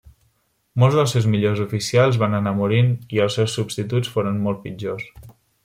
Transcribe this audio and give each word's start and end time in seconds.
Molts 0.83 0.95
dels 0.99 1.13
seus 1.15 1.27
millors 1.33 1.61
oficials 1.65 2.17
van 2.25 2.33
anar 2.39 2.55
morint 2.63 2.91
i 3.19 3.23
els 3.27 3.39
seus 3.41 3.55
substituts 3.61 4.13
foren 4.17 4.41
molt 4.49 4.65
pitjors. 4.67 5.09